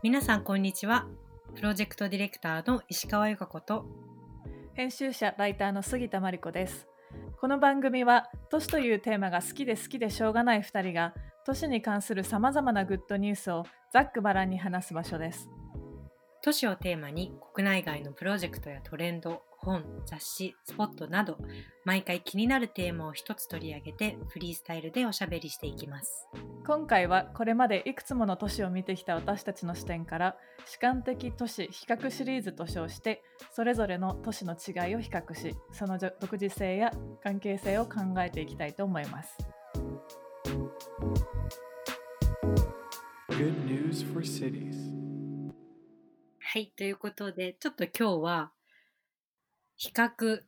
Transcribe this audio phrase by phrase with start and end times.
[0.00, 1.08] 皆さんこんにちは。
[1.56, 3.84] プロジェクトディレクターの石川由香子と。
[4.74, 6.86] 編集者ライターの杉田真理子です。
[7.40, 15.48] この番組は都市というテーマが好きで好きでしょうがない2人が都市に関するさまざまなグッドニュースをざっくばらんに話す場所です。
[16.44, 21.38] 都市をテーマに国内外のプロジェクトやトレンド本雑誌スポットなど
[21.84, 26.28] 毎回気になるテーマを一つ取り上げてフリースタイルでおしゃべりしていきます
[26.66, 39.36] 今回はこれまでいくつもの都市を見てきた私たちの視点から主観的都市比較シリーズと称してそれぞれの都市の違いを比較しその独自性や関係性を考えていきたいと思います
[43.38, 44.74] Good news for cities.
[46.40, 48.50] はいということでちょっと今日は
[49.78, 50.42] 比較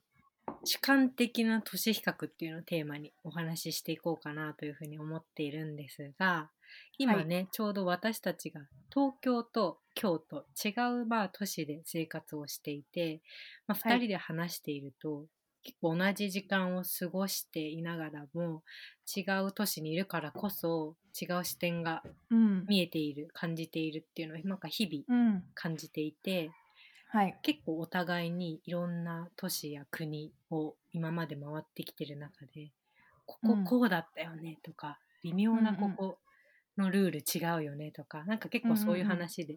[0.64, 6.50] 主観的な都市比較っていうのをテーマにお話ししていこうかなというふうに思っているんですが
[6.98, 8.60] 今ね、ちょうど私たちが
[8.92, 10.70] 東京と京都違
[11.02, 13.22] うまあ都市で生活をしていて、
[13.66, 13.98] まあ、2はい。
[14.00, 15.24] 人で話していると、
[15.62, 18.62] 結構同じ時間を過ごしていながらも
[19.16, 26.50] 違う都市にいるからこそ違う視点がうん、見えている感じているっていうのをなんか日々うん、感じていて
[27.12, 32.70] はい、結構お互いにいろんな都市や国を今まで回ってきてる中で
[33.26, 33.64] ここうん。
[33.64, 36.18] こうだったよねとか、微妙なここ
[36.76, 39.56] のルール違うよねとかなんか結構そういう話で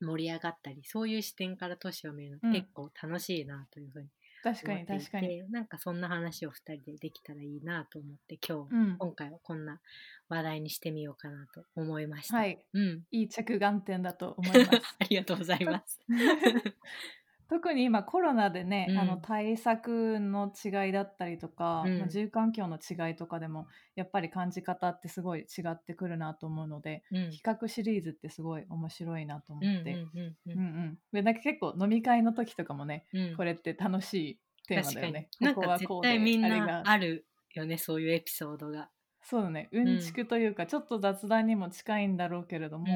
[0.00, 2.52] 盛り上がったり、そういう視点から都市を見るのってうん。
[2.52, 4.08] 結構楽しいなというふうに
[4.42, 9.80] 確かに確かに、て、なんかそんな話を2人でできたらいいなと思って今日、うん、今回はこんな
[10.28, 12.36] 話題にしてみようかなと思いました。
[12.36, 14.80] はい、うん、いい着眼点だと思います。
[14.98, 16.00] ありがとうございます。
[17.50, 18.98] 特に今コロナでね、うん。
[19.00, 21.98] あの対策の違いだったりとか、うん。
[21.98, 27.30] まあ住環境の違いとかでもやっぱり感じ方ってすごい違ってくるなと思うので、うん。
[27.30, 30.52] 比較シリーズってすごい面白いなと思って、うんうんうんうん。
[30.52, 30.62] ううん。
[30.92, 33.36] んでなんか結構飲み会の時とかもねうん。
[33.36, 35.28] これって楽しいテーマだよね。
[35.40, 35.54] 確かに。
[35.56, 38.90] ここはこうでなんか絶対みんあれがなあるよねそういうエピソードが。
[39.22, 39.68] そうだね。
[39.72, 40.00] うん。
[40.00, 42.86] ちくというか、ちょっと雑談にも近いんだろうけれども、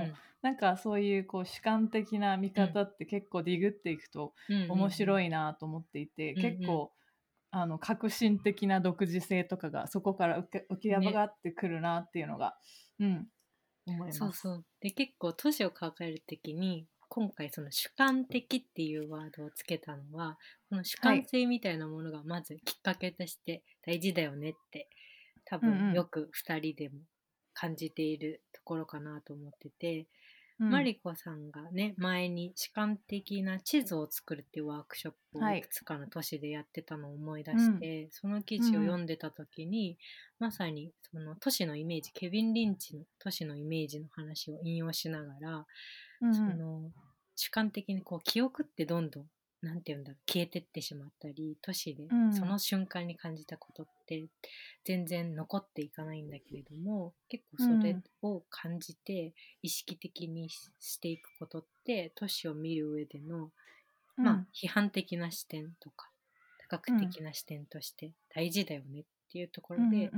[0.42, 4.34] なんかそういうこう主観的な見方って結構ディグっていくと
[4.68, 5.24] 面白い。
[5.26, 6.92] いなと思っていて、うんうん結構
[7.56, 12.56] あの革新的な独自性とかがそこから浮き上がってくるなっていうのが、
[12.98, 13.28] うん
[13.86, 14.18] 思います。
[14.18, 14.64] そうそう。
[14.80, 20.36] で結構都市を考えるときに今回その主観的っていうワードをつけたのは
[20.68, 24.88] この主観性みたいなものがまずきっかけとして大事だよねって多う
[25.60, 27.00] んうん分よく2人でも
[27.52, 30.08] 感じているところかなと思ってて、
[30.58, 30.70] うん。
[30.70, 39.98] マリコさんがね前に主観的な地図を作るっていうワークショップをはいいくつかの都市でやってたのを思い出して、その記事を読んでた時に、
[40.38, 45.66] まさにその都市のイメージケビン・リンチの都市のイメージの話を引用しながら、
[46.20, 46.34] うんうん。
[46.34, 46.90] その
[47.36, 49.26] 主観的にこう記憶ってどんどん
[49.64, 52.34] なんて言うんだろう消えてってしまったり都市でうん。
[52.34, 54.26] その瞬間に感じたことって
[54.84, 59.32] 全然残っていかないんだけれども結構それを感じて
[59.62, 63.50] 意識的にししていくことって都市を見る上での、
[64.16, 66.10] まあ、批判的な視点とか
[66.68, 70.10] 多角的な視点として大事だよねっていうところで、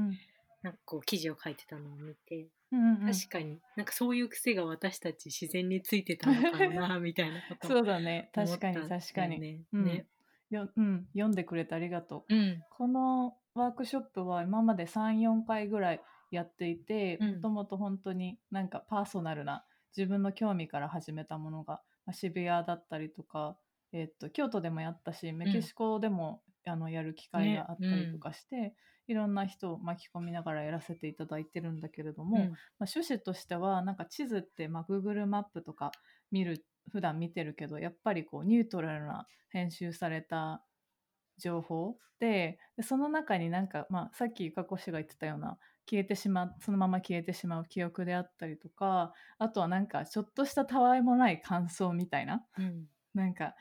[0.63, 3.13] なんかこう記事を書いてたのを見て、うんうんうん。
[3.13, 3.61] 確かに。
[3.77, 8.31] なんかそういう癖が私たち自然についてたのかもなみたいなこ とそうだね。
[8.33, 9.63] 確かに確かに、ね。
[9.73, 9.85] うん。
[9.85, 10.07] ね。
[10.51, 12.35] ようん、読んでくれてありがとう。
[12.35, 12.63] うん。
[12.71, 16.01] このワークショップは今まで34回ぐらい
[16.31, 17.35] やっていてうん。
[17.37, 19.65] もともと本当になんかパーソナルな
[19.97, 23.57] 自分の興味から始めたものが、まあ渋谷だったりとか、
[23.93, 28.75] えっと京都でもやったしメキシコでも、あのやる機会があったりとかして、
[29.07, 32.43] いろんな人を巻き込みながらやらせていただいてるんだけれども、うん。
[32.79, 35.93] まあ、趣旨としてはなんか地図って、まあ、Google マップとか
[36.31, 40.63] 見る普段見てるけどやっぱりこうニュートラルな編集された
[41.39, 45.59] 情報ででその中になんか、まあ、さっきゆかこ氏が言ってたような
[45.89, 52.87] 消えてしまうそのまま消えてしまう記憶であったりとかあとはなんかちょっとしたたわいもない感想みたいなうん。
[53.15, 53.55] なんか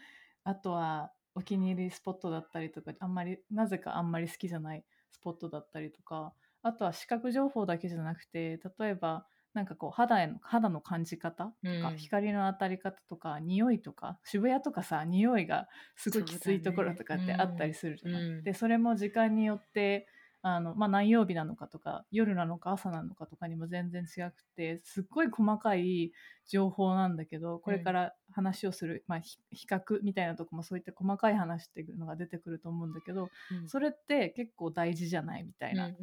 [0.43, 4.83] あとはお気に入りスポットだったりとかあんまりなぜかあんまり好きじゃない
[5.15, 11.51] スポットだったりとかあとは視覚情報だけじゃなくて例えばなんかこう肌への肌の感じ方と
[11.81, 11.97] か、うん。
[11.97, 18.43] 光の当たり方とか匂いとか渋谷とかさ匂いがすごいきついところとかってあったりするじゃない、うん。
[18.43, 20.07] でそれも時間によって
[20.47, 26.11] あの、まあ、何曜日なのかとか夜なのか朝なのかとかにも全然違くてすっごい細かい
[26.47, 33.67] 情報なんだけどこれから話をする、まあ、ひ比較みたいなとこもそういった細かい話っていうのが出てくると思うんだけどうん。
[33.67, 35.95] それって結構大事じゃないみたいな、うん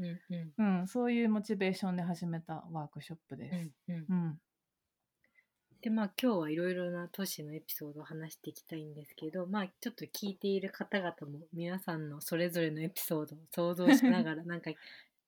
[0.58, 0.88] うんうん。
[0.88, 3.70] そういうモチベーションで始めたワークショップです。
[3.88, 4.38] うん
[5.82, 14.70] でまあ今日はいろいろな都市のエピソードを話していきたいんですけどまあちょっと聞いている方々も皆さんのそれぞれのエピソードを想像しながら なんか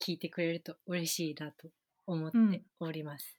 [0.00, 1.68] 聞いてくれると嬉しいなと
[2.06, 3.36] 思っております。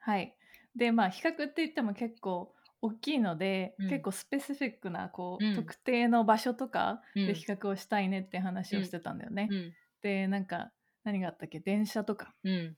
[0.00, 0.34] はい。
[0.74, 3.88] でまあ比較って言っても結構大きいので、うん。
[3.88, 5.54] 結構スペシフィックなこう、うん。
[5.54, 7.26] 特定の場所とかうん。
[7.28, 9.48] で比較をしたいねって話をしてたんだよね。
[9.48, 9.74] うん。
[10.02, 10.72] でなんか
[11.04, 11.60] 何があったっけ？
[11.60, 12.34] 電車とか。
[12.42, 12.76] うん、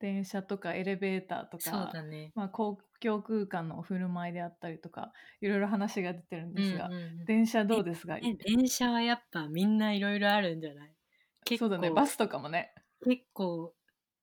[0.00, 2.32] 電車とかエレベーターとそうか、だね。
[2.34, 7.24] まあ、公共空間のお振る舞いであったりとかいろいろ話が出てるんですが、うんうんうん。
[7.26, 10.96] 電車どうですかえ電車はやっぱみんないろいろあるんじゃない？
[11.44, 11.90] 結構そうだね。
[11.90, 12.72] バスとかもね。
[13.04, 13.74] 結構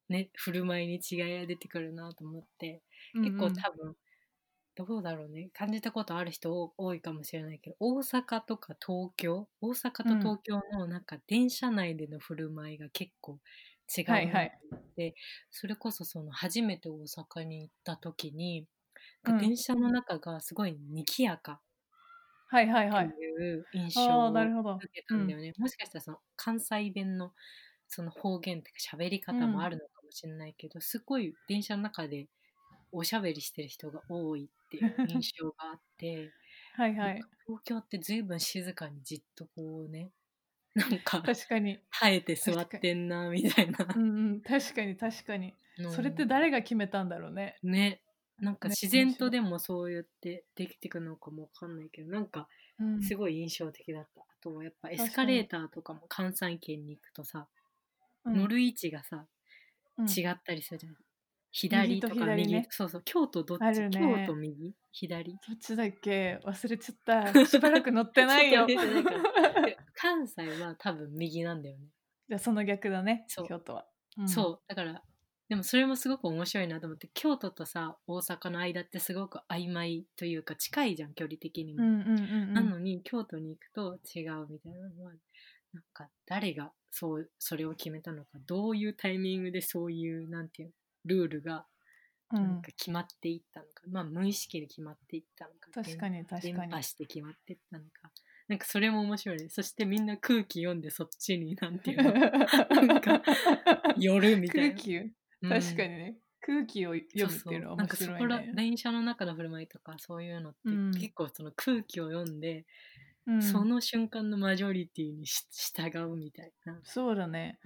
[0.09, 2.83] ね振る舞いに違いが出てくるなと思って
[3.21, 3.51] 結構うん。
[3.53, 3.95] うん多分、
[4.75, 5.49] どうだろうね。
[5.53, 9.49] 感じたことある人多多いかもしれないけど大阪とか東京？
[9.61, 13.39] 大阪と東京のなんか電車内での振る舞いが結構
[13.95, 14.51] 違うなはいはい。
[14.69, 15.15] と思って、
[15.51, 18.67] それこそその初めて大阪に行った時に、
[19.25, 21.61] うん電車の中がすごい賑やか
[22.47, 23.59] はいはいはいってい。
[23.59, 24.75] う印象をなるほど。
[24.83, 25.33] 受けたんだ。
[25.33, 25.53] よね。
[25.57, 27.33] もしかしたらその関西弁の
[27.87, 32.27] その方言とか喋り方もあるのかもしれないけど、すごい電車の中で
[32.91, 36.33] おしゃべりしてる人が多いっていう印象があって、
[36.75, 37.27] はいはい。
[37.47, 40.11] 東京って随分静かにじっとこうね
[40.77, 41.79] なんか確かに。
[41.91, 43.77] 耐えて座ってんなみたいな。
[43.95, 44.41] うんうん。
[44.41, 45.53] 確かに確かに。
[45.77, 47.59] のそれって誰が決めたんだろうね。
[47.63, 48.01] ね。
[48.39, 52.47] なんかね自然とでもそうやってできてくのかもわかんないけどなんか
[52.79, 53.01] うん。
[53.01, 54.21] すごい印象的だった。
[54.21, 57.47] あとはやっぱエスカレーターとかも関西圏に行くとさ、
[58.25, 58.37] うん。
[58.37, 59.25] 乗る位置がさ、
[59.97, 60.17] うん。
[60.17, 60.95] 違ったりするじゃん。
[61.51, 62.67] 左とか右右と左ね。
[62.69, 63.99] そうそう京都どっち、あるね。
[63.99, 64.75] 京都右？
[64.91, 65.31] 左？
[65.31, 66.39] どっちだっけ？
[66.43, 66.97] 忘れちゃっ
[67.33, 67.33] た。
[67.45, 68.65] しばらく乗ってないよ。
[68.67, 71.87] ちょっと見てないからで 関西は多分右なんだよね、
[72.27, 73.47] じゃあその逆だねそう。
[73.47, 73.85] 京都は、
[74.21, 74.27] ん。
[74.27, 74.67] そう。
[74.67, 75.03] だから
[75.49, 82.53] でもそれもすごく面白いなと思って京都とさ大阪の間ってすごく曖昧というか近いじゃん距離的にも、うんうんうんうん。
[82.53, 85.13] なのに京都に行くと違うみたいなのは
[85.73, 90.73] なんか誰がそうそれを決めたのかどういうタイミングでそういうなんていうの？
[91.07, 91.65] ルールが
[92.33, 92.43] うん。
[92.43, 95.69] なんか決まっていったのか、まあ無意識で決まっていったのか。
[95.73, 96.73] 確かに確伝かに。
[96.73, 98.11] 播して決まっていったのか。
[98.47, 99.49] なんかそれも面白いね。
[99.49, 102.11] そしてみんな空気読んでそっちになんていうの。
[102.85, 103.21] なんか
[103.97, 104.75] 寄るみたいな。
[104.75, 105.49] 空気うん。
[105.49, 108.15] 確かにね、空気を読むっていうのは面そうそう。
[108.15, 110.91] なんかそ白いこらね電車の中の振る舞いとかそういうのって、うん。
[110.91, 112.65] 結構その空気を読んで、
[113.27, 113.41] うん。
[113.41, 116.79] その瞬間のマジョリティにし従うみたいな。
[116.83, 117.59] そうだね。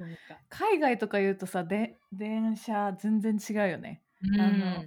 [0.49, 4.01] 海外とか言うとさで電車全然違うよね。
[4.39, 4.85] あの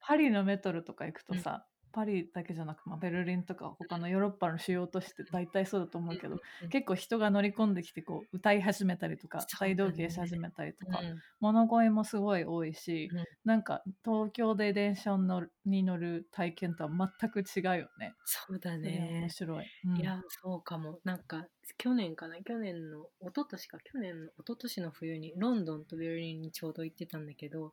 [0.00, 1.66] パリのメトロとか行くとさ、
[1.96, 11.18] パリだけじゃなく、まあ、ベルリンとか他のヨーロッパの主要都市って大体そうだと思うけど、うん結構人が乗り込んできてこう歌い始めたりとか大道芸し始めたりとか、うん。
[11.40, 13.24] 物声もすごい多いし、うん。
[13.44, 18.12] なんか東京で電車に乗るに乗る体験とは全く違うよね。
[18.24, 19.20] そうだね。
[19.22, 19.66] 面白い。
[19.86, 19.96] うん。
[19.96, 20.98] いやそうかも。
[21.04, 22.42] なんか去年かな？
[22.42, 23.78] 去年の一昨年か？
[23.80, 27.72] 去年の一昨年の冬にロンドンとベルリンにちょうど行ってたんだけど、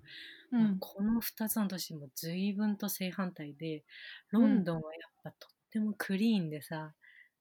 [0.51, 3.83] まあうんこの2つの都市も随分と正反対で
[4.31, 6.93] ロンドンはやっぱとってもクリーンでさ、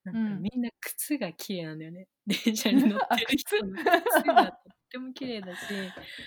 [0.03, 0.41] なんかうん。
[0.41, 2.07] みんな靴が綺麗なんだよね。
[2.45, 5.61] 電車に乗ってる人のあ靴がとっても綺麗だし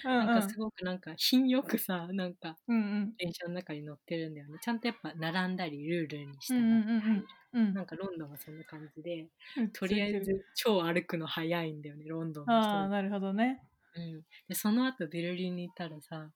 [0.05, 3.13] うんなんかすごくなんか品よくさなんかうんうん。
[3.17, 4.59] 電車の中に乗ってるんだよね。
[4.61, 7.75] ちゃんとやっぱ並んだりルールに従うんうんってうんうんうん。
[7.75, 9.71] なんかロンドンはそんな感じでうん。
[9.71, 13.63] とりあえず超歩くの早いんだよねロンドンの人ああなるほどね。
[13.97, 16.29] うん、でその後ベルリンに行ったらさ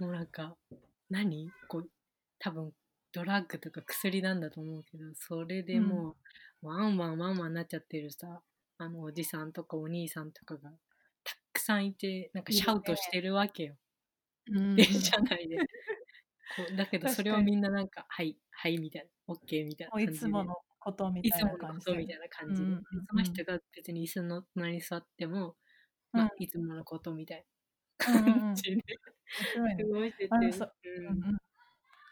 [0.00, 0.56] もうなんか
[1.10, 1.50] 何？
[1.68, 1.88] こう
[2.38, 2.72] 多分
[3.12, 6.16] ドラッグとか薬なんだと思うけどそれでも
[6.62, 8.40] う、ワンワンワンワンになっちゃってるさ
[8.78, 10.70] あのおじさんとかお兄さんとかが
[11.66, 13.76] さんいてなんかシャウトしてるわけよ、
[14.52, 14.76] うん。
[14.76, 15.58] 電車内で。
[16.56, 21.92] こうだけどそれをみんななんか「はいはい」みたいな「オッケー」みたいなもういつものことみたいいつものな感じで。
[21.92, 25.56] ことみたいな感じで、うんうんうんその人が別に椅子の隣に座っても、
[26.12, 27.44] まあうんいつものことみたい
[27.98, 28.82] な感じで、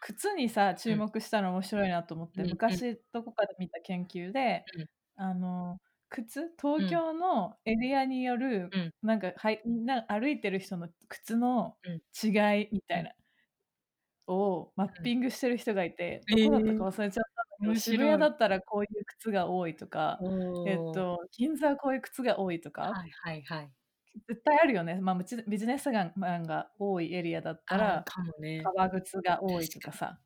[0.00, 2.50] 靴にさ注目したの面白いなと思って、うん。
[2.50, 4.86] 昔どこかで見た研究で、うん。
[5.16, 5.78] あの
[6.14, 6.52] 靴？
[6.60, 8.94] 東京のエリアによる、うん。
[9.02, 11.94] なんかはいみんな歩いてる人の靴のうん。
[12.22, 13.10] 違いみたいな、
[14.26, 17.96] をマッピングしてる人がいて、うんどこだったか忘れちゃったんだけど、面白い。
[17.98, 20.18] 渋谷だったらこういう靴が多いとか、
[20.66, 23.70] えっと、銀座はこういう靴が多いとか、はいはいはい。
[24.28, 28.04] 絶対あるよね、まあ、ビジビジネスマンが多いエリアだったあら
[28.38, 28.62] ね。
[28.62, 30.20] 革靴が多いとかさ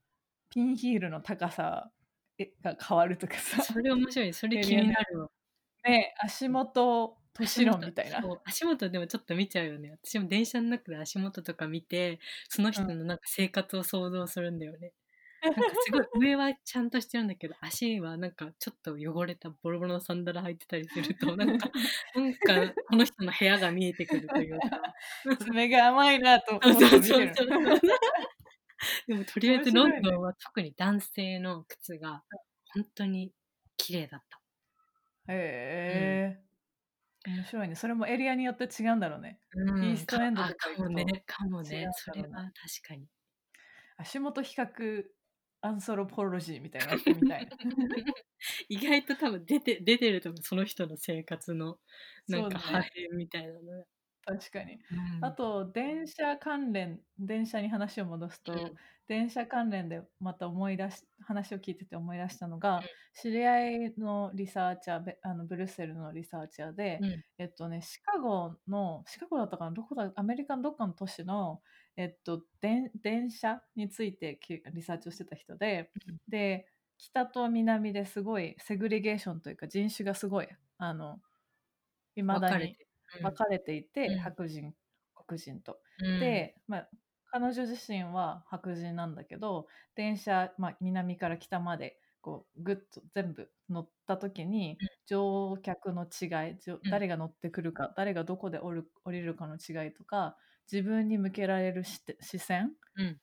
[0.51, 1.91] ピンヒールの高さ
[2.37, 4.33] えが変わるとかさ、それ面白い。
[4.35, 5.29] それ気になるわ。
[5.85, 8.21] ね、足元都市論みたいな。
[8.45, 9.97] 足元でもちょっと見ちゃうよね。
[10.03, 12.19] 私も電車の中で足元とか見て、
[12.49, 14.93] その人のなんか生活を想像するんだよね。
[15.43, 21.71] なんかすごい上はちゃんとしてるんだけど、足はなんかちょっと汚れたボロボロのサンダル履いてたりすると、 なんか、
[22.17, 24.83] なんかこの人の部屋が見えてくるというか。
[25.39, 27.33] 爪が甘いなと思って見てる。
[29.07, 32.23] でもとりあえずロンドンは特に男性の靴が
[32.75, 33.33] 本当に
[33.77, 34.41] 綺麗だった。
[35.29, 36.39] へ
[37.27, 37.75] え、面白いね。
[37.75, 39.41] それもエリアによって違うんだろうね。
[39.55, 42.53] うんイーストエンドとあか行くとかもね、かもねそれは確
[42.89, 43.07] かに。
[43.97, 45.05] 足元比較
[45.61, 47.57] アンソロポロジーみたいなみたいな。
[48.69, 51.79] 意外と多分出て出てると思うその人の生活の
[52.29, 53.85] なんか破片みたいなのが。
[54.29, 54.79] 確かに。
[54.91, 54.99] うん。
[55.23, 58.79] あと、電車関連、電車に話を戻すと、うん。
[59.07, 62.89] 電車関連でまた思い出し、話を聞いてて思い出したのが、ん。
[63.15, 67.23] 知り合いのリサーチャー、べあのブルッセルのリサーチャーで、うん。
[67.39, 71.63] えっとね、シカゴの、シカゴだったかな、どこだ、アメリカのどっかの都市の、
[71.97, 76.19] えっと、電電車についてきリサーチをしてた人で、うん。
[76.29, 81.23] で、北と南ですごいセグリゲーションというか人種がすごい、あの、
[82.17, 82.77] いまだに
[83.23, 84.19] 分かれていて、うん。
[84.19, 84.75] 白人、
[85.15, 85.79] 黒人と。
[86.01, 86.89] うん、で、まあ、
[87.31, 96.57] 彼女自身は白人なんだけど電車、まあ、南から北までこうぐっと全部乗った時に乗客の違い
[96.91, 98.73] 誰が乗ってくるか誰がどこで降
[99.11, 100.37] りるかの違いとか
[100.71, 103.19] 自分に向けられる視線うん。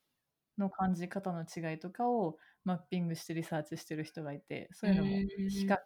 [0.58, 5.77] の感じ方の違いとかをマッピングしてリサーチしてる人がいてそういうのもうん比較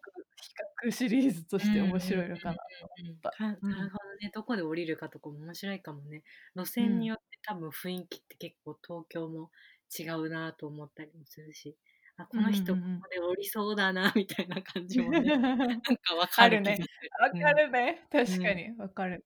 [0.91, 2.61] シリーズとして面白いのかなと
[2.97, 3.37] 思った。
[3.37, 6.23] かなるほどね、どこで降りるかとかも面白いかもね。
[6.55, 9.51] 路線によって多分雰囲気って結構東京も
[9.97, 11.77] 違うなと思ったりもするし、
[12.17, 16.77] あこの人こうんうんうんこで降りそうだなみたいな感じもね、 なんかわかあるね。
[17.19, 18.07] わかるね。
[18.11, 19.23] 確うんかに、わかるね。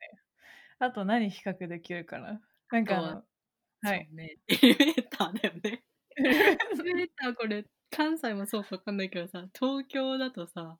[0.79, 2.41] あと何比較できるかな
[2.71, 3.23] なんか
[3.81, 4.09] はい。
[4.13, 4.37] ね。
[4.47, 5.83] エレベーターだよね。
[6.17, 6.21] エ
[6.83, 10.77] レベーターこれ、関西もそうかわかんないけどさ、東京だとさ、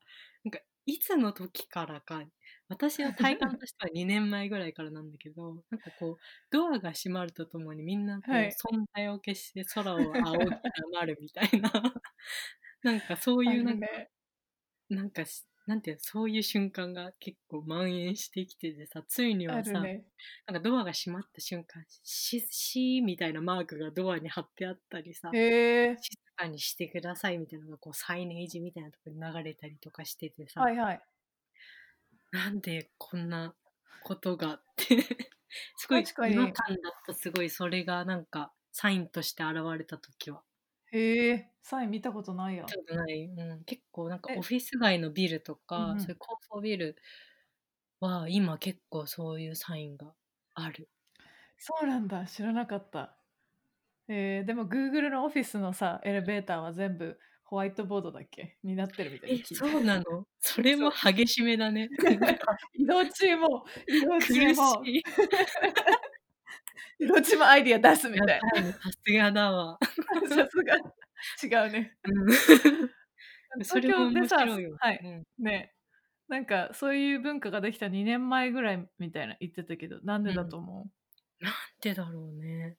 [0.85, 2.23] いつの時からか、
[2.67, 6.17] 私は体感としては2年前ぐらいからなんだけど、なんかこう、
[6.51, 8.59] ドアが閉まるとともにみんなこう、はい。
[8.77, 10.57] 存在を消して空を仰ぎ
[10.93, 11.71] 黙るみたいな、
[12.83, 14.11] なんかそういうなんか、ね、
[14.89, 20.05] なんかし、なんていうのそういう瞬間が結構蔓延してきててさ、ついにあはさ、るね。
[20.47, 25.37] なんかドアが閉まった瞬間、し、しみたいなマークがドアに貼ってあったりさ、へ
[25.91, 25.97] え。
[25.97, 31.01] 静かにしてくださいみたいなのがこうサイネージみたいなところに流れたりとかしててさ、はいはい。
[32.31, 33.53] なんでこんな
[34.03, 34.97] ことがって
[35.77, 40.41] すごい違和感だったすごいそれがなんかサインとして現れた時は
[40.91, 42.65] へえサイン見たことないや。
[42.65, 46.97] ちょっとない、うん、結構なんかえオフィス街のビルとか、そういう高層ビル
[47.99, 50.13] は今結構そういうサインが
[50.55, 50.89] ある
[51.57, 52.25] そうなんだ。
[52.25, 53.15] 知らなかった。
[54.07, 58.57] えー、でも Google のオフィスのさ、エレベーターは全部ホワイトボードだっけ？
[58.63, 60.25] になってるみたいえに聞いたそうなの？
[60.39, 61.89] それも激しめだね。
[62.73, 65.01] 移動中も、移動中も、い。
[66.99, 69.77] 移動中もアイディア出すみやたいさすがだわ、
[70.29, 70.75] さすが。
[71.65, 71.95] 違うね。
[73.55, 74.99] うん、それも面白いよ、はい。
[75.03, 75.23] うん。
[75.43, 75.73] ね。
[76.27, 80.87] なんかそういう文化ができた2年前ぐらいみたいな言ってたけどなんでだと思
[81.39, 82.77] なんでだろうね。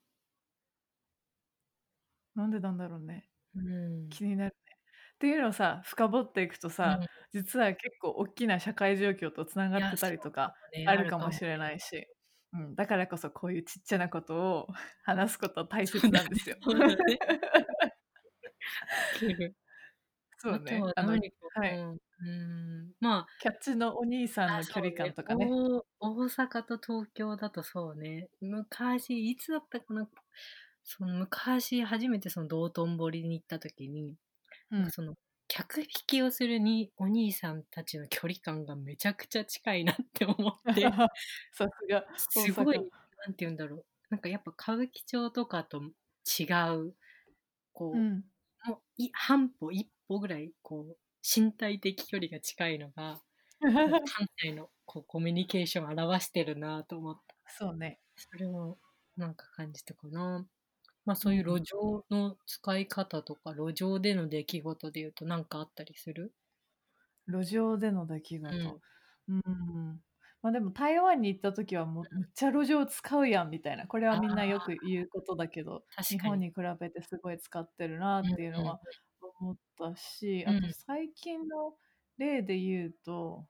[2.36, 3.28] う、なんでなんだろうね。
[3.54, 4.08] うん。
[4.08, 4.74] 気になるね。
[5.14, 7.06] っていうのをさ深掘っていくとさ、うん。
[7.32, 10.54] 実は結構大きな社会状況とつながってたりとか
[10.86, 12.06] あるかもしれないし、
[12.52, 14.68] うん、だからこそこういうちっちゃなことを
[15.04, 16.56] 話すことは大切なんですよ。
[20.36, 20.82] そうだね。
[20.94, 21.20] あのはい
[21.78, 22.92] うん、うん。
[23.00, 25.46] まキャッチのお兄さんあ、の距離感とかね。
[25.46, 28.28] 大大阪と東京だとそうね。
[28.40, 30.08] 昔、いつだったかな。
[30.84, 34.14] その昔、初めてその道頓堀に行った時に、
[34.70, 35.14] うんその
[35.46, 40.82] 客引きをするにお兄さんたちの距離感がめちゃくちゃ近いなって思って。
[41.52, 42.88] さすがすごい、なん
[43.34, 43.86] て言うんだろう。
[44.10, 45.82] なんかやっぱ歌舞伎町とかと
[46.38, 46.44] 違
[46.76, 46.94] う、
[47.72, 48.24] こう、うん
[48.66, 53.22] もうい半歩、一歩ぐらい、こう、身体的距離が近いのが、
[53.60, 57.34] 関西のこうコミュニケーションを表してるなと思った。
[57.46, 58.78] そうねそれを
[59.16, 60.46] なんか感じたかな。
[61.06, 66.32] まあそういう路上の使い方とか、路上での出来事で言うと何かあったりする？
[67.28, 68.80] 路上での出来事。
[69.28, 70.00] うん。
[70.42, 73.86] まあでも台湾に行った時はもうめっちゃ路上使うやんみたいな。
[73.86, 76.18] これはみんなよく言うことだけど、日。
[76.18, 78.80] 本に比べてすごい使ってるなっていうのは
[79.40, 81.74] 思ったし、うんあと最近の
[82.18, 83.46] 例で言うと、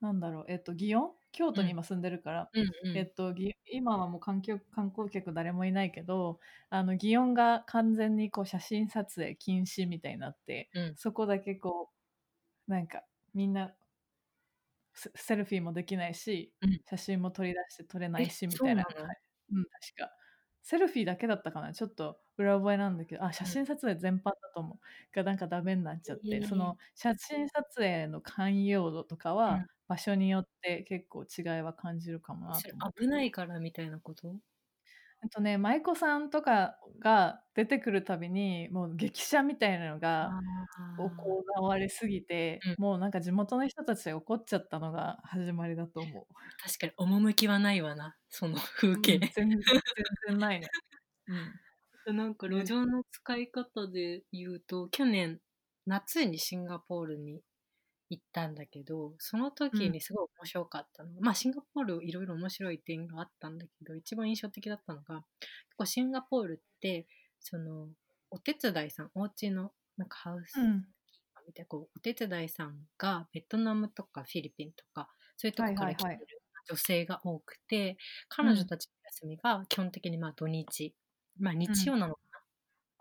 [0.00, 1.10] なんだろう、えっと、祇園？
[1.34, 2.96] 京都に今住んでるから、うんうん。
[2.96, 6.38] えっと、ぎ今はもう観客観光客誰もいないけど
[6.70, 10.94] あの祇園が完全にこう写真撮影禁止みたいになってうん。
[10.96, 11.90] そこだけこ
[12.68, 13.02] うなんか
[13.34, 13.74] みんな
[14.94, 16.80] セセルフィーもできないし、うん。
[16.88, 18.84] 写真も撮り出して撮れないしえみたいな。
[19.52, 20.10] うん、確か。
[20.62, 21.74] セルフィーだけだったかな？
[21.74, 24.78] ちょっと裏覚えなんだけどあ写真撮影全般だと思う。
[25.16, 29.66] がなんかダメになっちゃって、その写真撮影の寛容度とかうはん。
[29.88, 32.94] 場所によって結構違いは感じるかもなと思う。
[32.96, 34.36] 危ないからみたいなこと？
[35.22, 40.40] えっとね、舞妓さんとかが出てくるたびにもう激写みたいなのがあ
[40.96, 42.76] 行われすぎて、うん。
[42.76, 46.34] もうなんか地元の人たちが怒っちゃったのが始まりだと思う。
[46.62, 49.20] 確かに趣はないわなその風景。
[49.20, 49.64] うん、全然
[49.94, 50.68] 全然ないね。
[51.28, 51.60] うん、
[52.12, 55.40] なんか路上の使い方で言うと、去年
[55.86, 57.40] 夏にシンガポールに
[58.10, 67.06] 行ったんだけどその時にすごい面白かったの、まあシンガポールいろいろ面白い点があったんだけど一番印象的だったのが結構シンガポールって
[67.40, 67.88] その
[68.30, 70.86] お手伝いさんお家のなんかハウスうん、
[71.46, 76.16] みたいなこうお手伝いさんがベトナムとかフィリピンとかそういうとこから来てるはい。
[76.16, 76.26] はいはい
[76.66, 80.94] 女性が多くて、彼女たちの休みが基本的にまあ土日、
[81.38, 82.20] まあ日曜なのか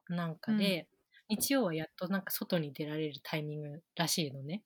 [0.09, 0.87] な、なんかで、
[1.29, 4.63] 日曜はやっとなんか外に出られるタイミングらしいのね。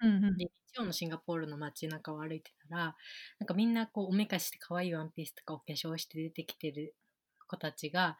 [0.00, 0.36] うんうん。
[0.36, 2.96] で日曜のシンガポールの街中を歩いてたら
[3.38, 6.94] なんかみんなこうおめかしして可愛いワンピースとかお化粧して出てきてる
[7.48, 8.18] 子たちが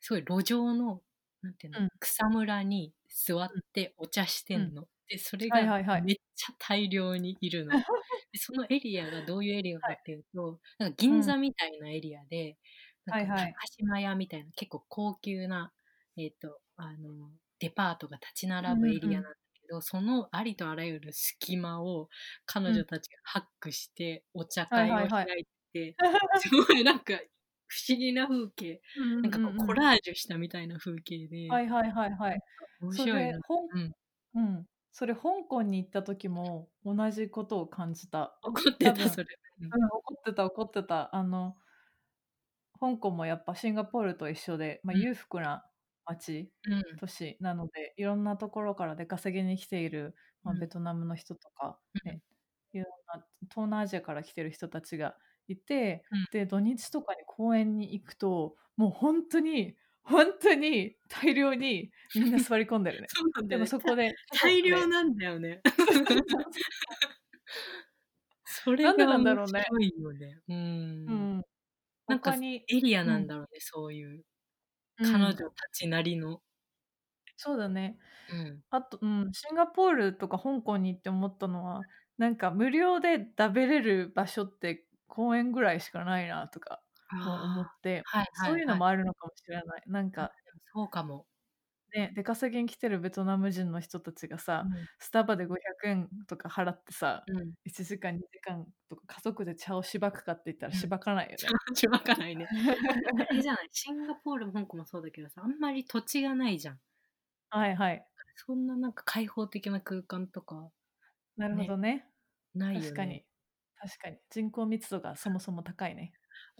[0.00, 1.00] すごい路上の
[1.42, 1.88] なんていうの、うん。
[2.00, 4.86] 草むらに座ってお茶してんの。
[5.08, 6.02] でそれがはいはいはい。
[6.02, 7.70] めっちゃ大量にいるの。
[8.32, 12.58] でそのエリアがどういうエリアかっていうと、なんか銀座みたいなエリアで、
[13.10, 15.72] なんかはいはい高島屋みたいな結構高級な、
[16.16, 22.08] えー、とあのデパートが立ち並ぶエリアなんだけど、そのありとあらゆる隙間を
[22.46, 25.96] 彼女たちがハックしてお茶会をはいはい開いて、
[26.40, 27.14] すごいなんか
[27.68, 28.80] 不思議な風景、
[29.22, 32.40] なんかこうコラージュしたみたいな風景で、はいはいはいはい。
[32.80, 33.32] そ面白いな。
[33.32, 33.92] れ香うん、
[34.34, 38.38] うん、それ香港に行った時も同じことを感じた。
[38.42, 39.26] 怒ってたそれ。
[39.60, 41.14] うんうん、怒ってた怒ってた。
[41.14, 41.56] あの
[42.80, 45.02] 香港もやっぱシンガポールと一緒で、まあ、うん。
[45.02, 45.64] 裕福な
[46.06, 46.96] 街、うん。
[46.98, 50.60] 都市なのでいろんなところから出稼ぎに来ている、まあ、うん。
[50.60, 52.12] ベトナムの人とか、うん。
[52.12, 52.20] ね
[52.72, 52.86] いろん
[53.18, 55.16] な東南アジアから来てる人たちが
[55.48, 56.26] いて、うん。
[56.32, 63.08] で土日とかに公園に行くともう本当に本当に大量にみんな座り込んでるね。
[63.12, 63.62] そうなんだでよね。
[63.64, 65.60] もそこで大量なんだよね。
[68.44, 69.64] それがなんでなんだろうね。
[69.70, 70.40] 面白いよね。
[70.48, 70.56] うん。
[70.56, 71.27] うん、
[72.08, 74.24] なんかエリアなんだろうね、そういう
[74.98, 76.40] 彼女たちなりの。
[77.36, 77.98] そうだね
[78.32, 78.62] うん。
[78.70, 81.82] あと、うん、シンガポールとか香港に行って思ったのは
[82.18, 89.82] なんか無料で食べれる場所って公園ぐらいしかないなとかも思って、はいはい、そういうのもあるのかもしれない。
[89.86, 90.32] なんか
[90.74, 91.26] そうかも。
[91.94, 97.38] ね出稼ぎに来てるベトナム人の人たちがさ、スタバで500円とか払ってさうん。
[97.40, 97.54] うん。
[97.64, 101.58] 1時間2時間とか家族で茶をしばくかって言ったらうんしばかないよね。
[101.74, 102.48] しばかないね。
[103.16, 103.68] あれじゃない？
[103.72, 106.80] シンガポールも香港もそうだけどさ、あんまり土地がないじゃん。
[107.50, 108.08] はいはい。
[108.36, 110.72] そんななんか開放的な空間とか
[111.36, 112.10] なるほどね。
[112.54, 112.92] ないよね。
[112.92, 113.26] 確かに。
[113.76, 114.18] 確かに。
[114.30, 116.12] 人口密度がそもそも高いね。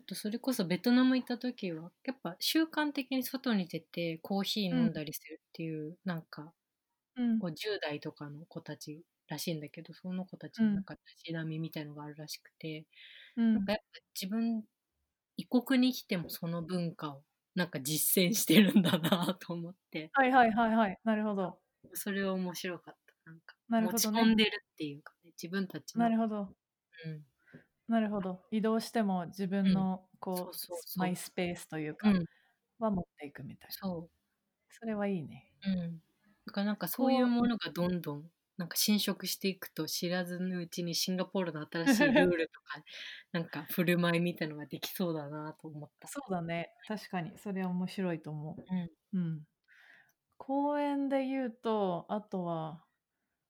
[0.08, 6.54] あとそれこそベトナム行った時はやっぱ習慣的に外に出てコーヒー飲んだりするっていう、なんか
[7.16, 7.40] うん。
[7.40, 10.84] こう10代とかの子たちらしいんだけどその子たちうんのなん。
[10.84, 12.86] かたしなみみたいのがあるらしくて、
[13.36, 13.86] うんなんかやっぱ
[14.20, 14.64] 自分
[15.38, 17.24] 異国に来てもその文化を
[17.56, 20.12] なんか実践してるんだなと思って。
[20.14, 20.98] はいはいはいはい。
[21.04, 21.60] なるほど。
[21.94, 23.30] それは面白かった。
[23.30, 26.54] なんかなるほどね持ち込んでるっていうかね自分たちのなるほど。
[27.06, 27.24] うん
[27.88, 28.40] なるほど。
[28.50, 32.24] 移動しても自分のこう、そうそうそうマイスペースというか、うん、
[32.78, 33.74] は持っていくみたいな。
[33.88, 34.08] そ
[34.70, 35.50] それはいいね。
[35.66, 36.02] う、うん、
[36.46, 42.82] だからなんかそういうものがどんどんなんか侵食していくと知らずのうちにシンガポールの新しいルールとか
[43.32, 46.08] なんか振る舞いみたいのができそうだなと思った。
[46.08, 46.72] そうだね。
[46.86, 47.38] 確かに。
[47.38, 48.90] それは面白いと思うんう。
[49.12, 49.46] うん。
[50.36, 52.84] 公園で言うと、あとは、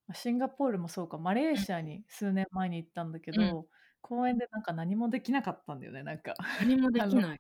[0.07, 3.69] まシンガポールもそうか、マレーシアに数年前に行ったんだけど、う
[4.09, 6.35] 公園でなんか何もできなかったんだよね、なんか。
[6.61, 7.15] 何もできない。
[7.15, 7.23] うん。
[7.23, 7.39] なんか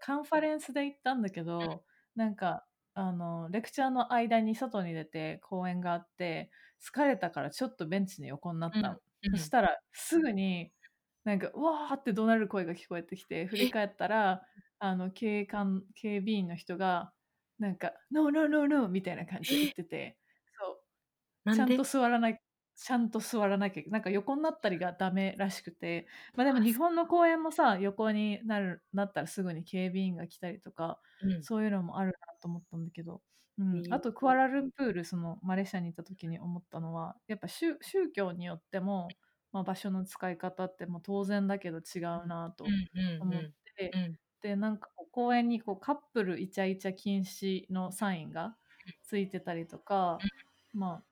[0.00, 1.84] カンファレンスで行ったんだけど、
[2.16, 6.50] なんかあのレクチャーの間に外に出て公園があって
[6.82, 8.90] 疲れたからちょっとベンチに横になったの、
[9.22, 9.38] うん。
[9.38, 10.72] そしたらすぐに
[11.24, 14.42] なんかうわーって怒鳴る声が聞こえてきて振り返ったら
[14.80, 17.12] あの警官警備員の人が
[17.60, 20.18] なんか「ノーノーノーノー」みたいな感じで言ってて
[20.58, 21.54] そう。
[21.54, 22.39] ちゃんと座らない
[22.82, 26.06] ちゃんと座らなきゃなんか横になったりがダメらしくて。
[26.34, 31.42] まあでもあ日本の公園もさ横になるなったらすぐに警備員が来たりとかうん。
[31.42, 33.22] そういうのもあるなと思ったんだけど、
[33.58, 33.82] うん。
[33.90, 39.08] あとクアラルンプールそのマレーシアに行った時に思ったのはやっぱ宗宗教によっても、
[39.52, 42.64] まあ、場所の使い方ってもう当然だけど違うなと
[43.18, 43.92] 思っうて。
[44.42, 48.56] でなんか公園にこうカップルイチャイチャ禁止のサインが
[49.02, 50.18] ついてたりとか、
[50.72, 51.04] まあ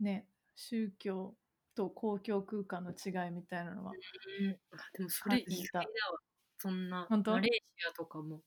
[0.00, 0.29] ね
[0.60, 1.34] 宗教
[1.74, 3.92] と公共空間の違いみたいなのは。
[3.92, 5.80] うん、あでもそれ意外だ
[6.12, 6.18] わ。
[6.58, 7.32] そんな、本当？
[7.32, 8.42] マレーシアとかも、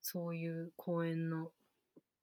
[0.00, 1.52] そういう公園の、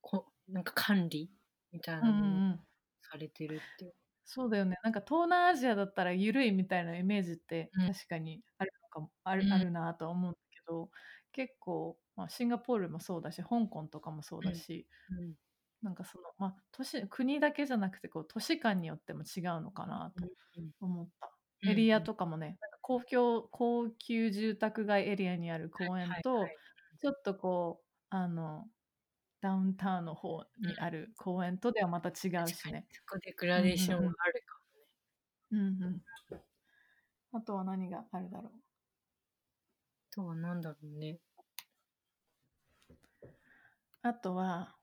[0.02, 1.32] こなんか管理
[1.71, 2.60] みたいうんなのもうんうん
[3.02, 3.93] されてるっていう。
[4.25, 4.75] そうだよね。
[4.84, 7.93] なんか東南アジアだったら緩いみたいなイメージってうん。
[7.93, 9.54] 確かにあるのかも、あるうん。
[9.54, 10.89] あるなとは思うんだけど
[11.32, 15.34] 結構、まあ、シンガポールもそうだし香港とかもそうだし、うん
[15.82, 20.26] なんかそのまあ都市国だけじゃなくてこう都市間によっても違うのかなと
[20.58, 26.48] うん思った、うんエリアとかもねなんか公共高級住宅街エリアにある公園と、
[27.02, 28.65] ちょっとこうあの
[29.42, 32.86] ダウンタウンの方にある公園とではまた違うしね。
[32.92, 34.60] そこでグラデーションがあるか
[35.52, 36.02] うんうん。
[37.34, 38.54] あとは何があるだろう。
[38.54, 38.60] も。
[40.12, 41.20] とはなんだろうね。
[44.02, 44.76] あとは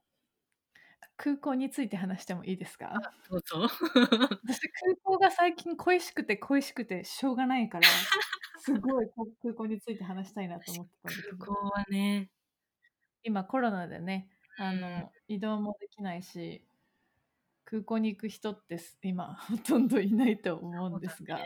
[1.19, 2.93] 空港について話してもいいですか？
[3.31, 3.69] どうぞ。
[4.45, 7.89] 私空港が最近恋しくて恋しくてしょうがないから
[8.59, 11.39] すごいこ空港について話したいなと思ってたんだけど。
[11.39, 12.31] 空港はね、
[13.25, 16.65] 今コロナでねあの移動もできないし
[17.67, 21.41] 空港に行く人ってす今ほとんどいないと思うんですが、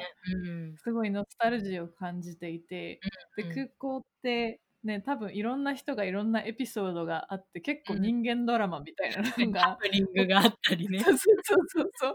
[0.46, 0.76] うん。
[0.76, 3.00] すごいノスタルジーを感じていて、
[3.38, 3.48] うん。
[3.48, 8.02] で空港ってね多分いろんな人がいろんなエピソードがあって結構うん。
[8.02, 11.00] 人間ドラマみたいなのハが、プニングがあったりね。
[11.00, 11.36] そうそう
[11.68, 12.14] そうそう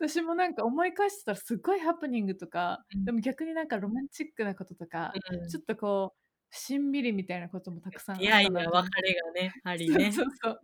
[0.00, 3.04] 私もなんか思い返してたらすっごいハプニングとか、うん。
[3.04, 10.12] でも逆になんかロマンチックなこととか、うんちょっとこうしんみりみたいなこともたくさんあったなと思って別れがね、ありね。
[10.12, 10.60] そうそう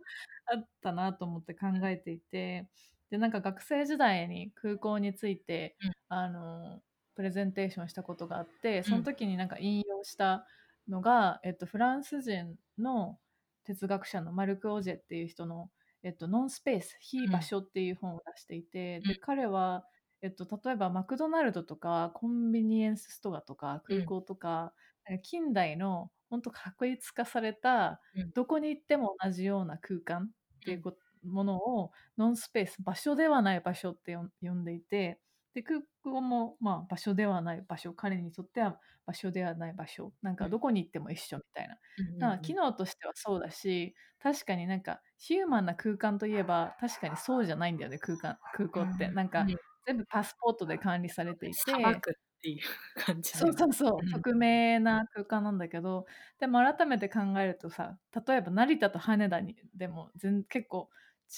[0.47, 2.67] あったなと思って考えていて
[3.11, 5.91] でなんか学生時代に空港について、うん。
[6.09, 6.81] あの
[7.15, 10.45] プレゼンテーションしたことがあってその時になんか引用した
[10.87, 13.19] のが、えっと、フランス人の
[13.63, 15.71] 哲学者のマルク・オジェっていう人の
[16.03, 19.13] 「えっと、ノンスペース非場所」っていう本を出していて、うん。
[19.13, 19.87] で彼は、
[20.21, 24.73] えっと、例えばマクドナルドとかコンビニエンスストアとか空港とか、
[25.07, 28.33] なんか近代の本当確立化された、うん。
[28.33, 30.29] どこに行っても同じような空間っ
[30.63, 35.19] ていうこものをノンスペース場所ではない場所って呼んでいて
[35.55, 49.55] で空港もまあ場所ではない場所彼にとっては場所ではない場所なんかどこに行っても一緒みたいな、うんだから機能としてはそうだし確かになんかヒューマンな空間といえば確かにそうじゃないんだよね空間空港って、なんかうん。
[49.85, 51.57] 全部パスポートで管理されていて。
[51.71, 52.59] っていう
[52.95, 54.11] 感じそうそうそう、うん。
[54.11, 56.05] 匿名な空間なんだけど
[56.39, 60.89] でも改めて考えるとさ例えば成田と羽田にでも全結構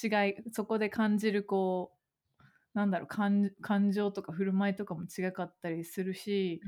[0.02, 1.97] 違いそこで感じるこう
[2.78, 6.60] なんだろう感感情とか振る舞いとかも違かったりするし、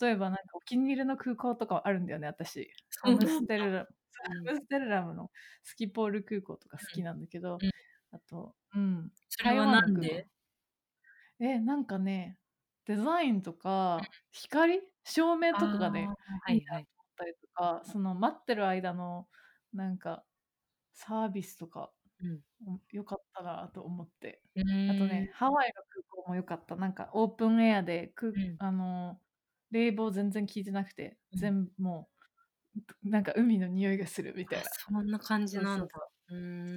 [0.00, 2.68] 例えばなんかお気に入りの空港とかあるんだよね私。
[3.04, 3.86] アムステルラ
[4.44, 5.30] ムステルラムの
[5.62, 7.70] スキポール空港とか好きなんだけど、うん。
[8.10, 9.12] あとうん。
[9.28, 10.26] それはなんで？
[11.38, 12.38] えなんかね
[12.86, 14.82] デザインとか光？
[15.04, 16.08] 照明とかがね
[16.44, 16.82] はいはい。
[16.82, 19.28] ったりとかその待ってる間の
[19.72, 20.24] なんか
[20.92, 21.92] サービスとか
[22.22, 22.40] うん。
[22.90, 24.42] 良かったなと思って。
[24.56, 26.76] ああとね、ハワイの空港も良かった。
[26.76, 28.56] なんかオープンエアで空、ん。
[28.58, 29.20] あの
[29.70, 31.38] 冷房全然効いてなくてうん。
[31.40, 32.08] 全部も
[33.04, 34.64] うなんか海の匂いがするみたいな。
[34.86, 35.86] そんな感じなんだ。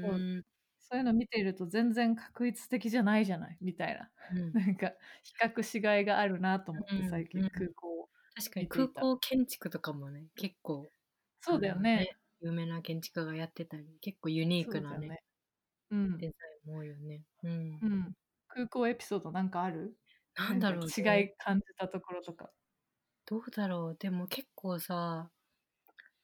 [0.01, 0.11] そう。
[0.11, 0.19] そう。
[0.19, 0.43] ん。
[0.87, 4.09] そういうの見ていると全然確一的じゃないじゃないみたいな。
[4.31, 4.53] うん。
[4.53, 7.49] なんか比較しがいがあるなと思ってうん最近うん。
[7.49, 10.91] 空港を確かに空港建築とかもね、結構、
[11.41, 12.17] そうだよね。
[12.41, 15.07] 有名な建築家がやってたり、結構ユニークなね。
[15.07, 15.21] ね
[15.91, 16.17] うん。
[16.17, 17.21] デザインも多いよね。
[17.43, 17.79] うん。
[17.81, 17.85] う。
[17.87, 18.13] ん、
[18.49, 19.95] 空港エピソードなんかある？
[20.37, 22.51] なんだろう、ね、か違い感じたところとか。
[23.25, 23.97] どうだろう。
[23.97, 25.31] でも結構さ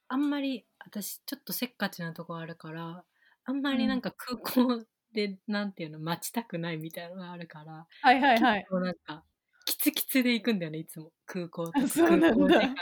[0.08, 3.04] あんまり私ちょっとせっかちなとこあるから
[3.46, 8.66] あんまりなんか空港で、なんていうの待ちたくないみたいなのがあるから、はいはいはい。
[8.72, 9.24] なんか
[9.66, 11.12] キツキツで行くんだよねいつも。
[11.26, 12.30] 空港とかあそうなんだ。
[12.30, 12.74] 空港時間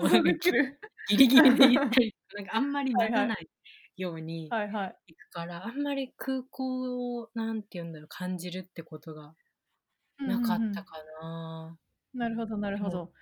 [0.00, 0.80] を想像できる。
[1.08, 3.22] ギリギリで行ったりなんかあんまり待たはい。
[3.22, 3.48] はない
[3.98, 4.96] ようにはいはい。
[5.08, 9.34] 行くから、あんまり空港をなんていうんだろう感じるってことが
[10.18, 11.76] なかったかな。
[12.14, 13.12] なるほどなるほど。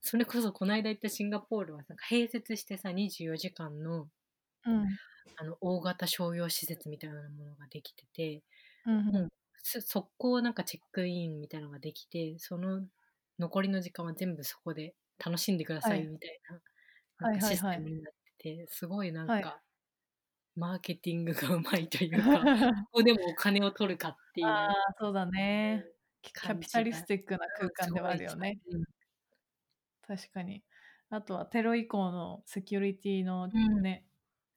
[0.00, 4.08] それこそこの間行ったシンガポールはなんか併設してさ24時間の
[4.66, 4.86] うん。
[5.38, 8.42] あの大型商業施設みたいなものができてて
[8.86, 9.28] うんもう
[9.62, 12.82] す速攻なんかチェックインみたいなのができてその
[13.38, 16.40] 残りの時間は全部そこで楽しんでくださはいいみたい
[17.18, 19.44] な,、なんかシステムになっててすごいなんか、はい
[20.56, 22.40] マーケティングがうまいというか
[22.86, 25.86] ここでもお金を取るかっていうああ、そうだね。
[26.22, 28.58] キャピタリスティックな空間ではあるよね。。
[28.66, 28.84] うん
[30.06, 30.62] 確かに。
[31.10, 34.06] あとはテロ以降のセキュリティのうんね、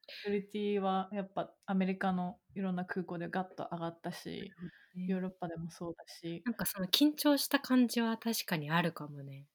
[0.08, 4.52] セキュリティはやっぱアメリカのいろんな空港でガッと上がったし、
[4.96, 9.48] ヨーロッパでもそうだし、なんかその緊張した感じは確かにあるかもね。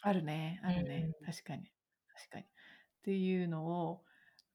[0.00, 1.72] あるね、あるね、うん確かに。
[2.14, 2.44] 確かに。
[2.44, 2.46] っ
[3.02, 4.02] ていうのを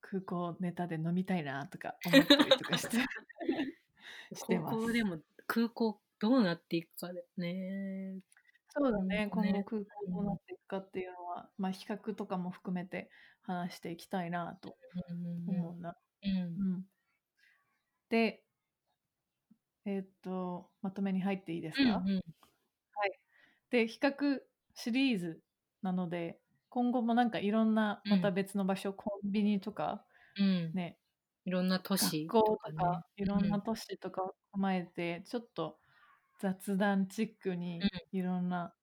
[0.09, 2.97] 空港ネタで飲みたいなとか思ったりとかして。
[4.33, 4.75] してます。
[4.75, 8.19] 高校でも空港どうなっていくかだよね。
[8.69, 13.09] そうだね、今後空港どうなっていくかっていうのは、まあ比較とかも含めて
[13.41, 14.77] 話していきたいなと
[15.47, 15.95] 思うな。
[16.23, 16.43] うんう
[16.77, 16.85] ん
[18.09, 18.43] で、
[19.85, 22.23] えーっと、まとめに入っていいですか、うんうん。
[23.69, 24.39] で、比較
[24.73, 25.41] シリーズ
[25.83, 28.11] なので、今後もなんかいろんなうん。
[28.11, 30.05] また別の場所、コンビニとか、
[30.37, 30.73] うん。
[30.73, 30.99] ね、
[31.45, 35.79] いろんな都市学校とねか、いろんな都市とかを踏まえて、ちょっと
[36.39, 38.75] 雑談チックにいろんな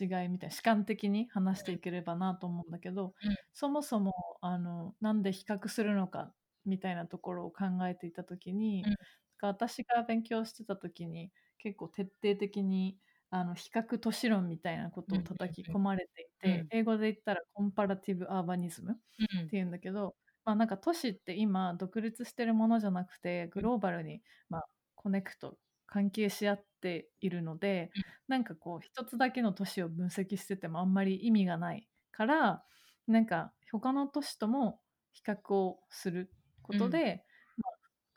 [0.00, 3.36] 違いみたいな、主観的に話していければなと思うんだけど、うん。
[3.52, 8.96] そもそもあのなんで比較するのかみたいなところを考えていた時に、うん。
[9.42, 12.98] 私が勉強してた時に結構徹底的に
[13.30, 16.66] あの比較都市論みたいなことを叩き込まれていて、うん。
[16.70, 20.14] 英語で言ったらコンパラティブ・アーバニズムうんっていうんだけど、
[20.44, 24.66] まあ、なんか都市って今独立してるものじゃなくてグローバルに、まあ、
[24.96, 28.02] コネクト関係し合っているので、うん。
[28.28, 32.62] なんかこう一つだけの都市を分析しててもあんまり意味がないから
[33.06, 34.80] なんか他の都市とも
[35.12, 36.30] 比較をする
[36.62, 37.29] ことで、まあ、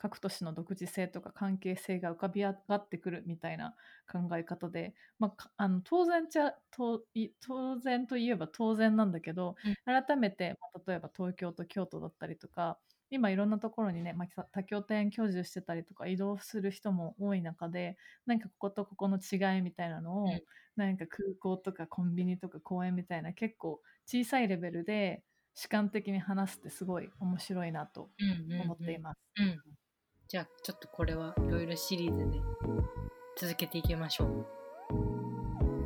[0.03, 3.73] 各都市の独自性とか関係性が浮かび上がってくるみたいな
[4.11, 12.79] 考え方で、まあか、あの当然ちゃとい当然といえば当然なんだけど、改めて、まあ、例えば東京と京都だったりとか
[13.11, 20.41] 今いろんなところにね、まあ、多拠点居住してたりとか移動する人も多い中でなんかこことここの違いみたいなのを、うん。
[20.75, 29.19] なんか空港とかコンビニとか公園みたいな結構小さいレベルで主観的に話すってすごい面白いなとうんうん思っています。
[29.37, 29.82] うんうん
[30.33, 32.41] じゃあちょっとこれはいろいろシリーズで
[33.37, 34.47] 続けていきましょう。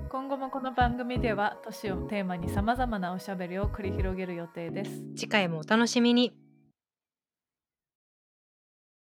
[0.08, 5.04] 今後もこの番組では都市をテーマにさまざまなおしゃべりを繰り広げる予定です。
[5.18, 6.47] 次回もお楽しみに。